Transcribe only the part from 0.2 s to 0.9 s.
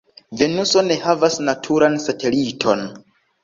Venuso